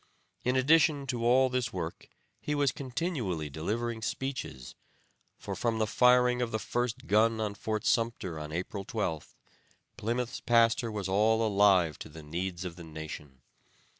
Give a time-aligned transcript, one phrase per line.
[0.43, 2.09] In addition to all this work
[2.39, 4.73] he was continually delivering speeches;
[5.37, 9.35] for from the firing of the first gun on Fort Sumpter on April 12th,
[9.97, 13.43] Plymouth's pastor was all alive to the needs of the nation.